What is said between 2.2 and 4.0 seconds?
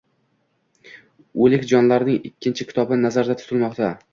ikkinchi kitobi nazarda tutilmoqda.